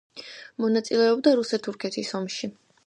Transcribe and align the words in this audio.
მონაწილეობდა 0.63 1.35
რუსეთ-თურქეთის 1.41 2.13
ომში. 2.23 2.53